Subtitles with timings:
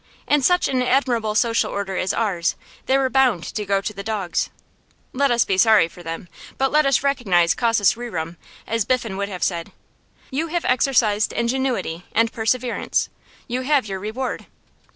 [0.27, 2.55] In such an admirable social order as ours,
[2.87, 4.49] they were bound to go to the dogs.
[5.13, 6.27] Let us be sorry for them,
[6.57, 9.71] but let us recognise causas rerum, as Biffen would have said.
[10.31, 13.09] You have exercised ingenuity and perseverance;
[13.47, 14.47] you have your reward.